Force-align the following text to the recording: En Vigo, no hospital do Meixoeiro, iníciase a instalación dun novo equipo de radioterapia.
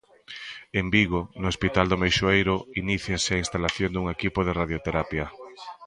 En 0.79 0.85
Vigo, 0.95 1.21
no 1.39 1.47
hospital 1.51 1.85
do 1.89 1.99
Meixoeiro, 2.03 2.55
iníciase 2.83 3.31
a 3.33 3.41
instalación 3.43 3.89
dun 3.91 4.03
novo 4.05 4.13
equipo 4.17 4.39
de 4.43 4.55
radioterapia. 4.61 5.25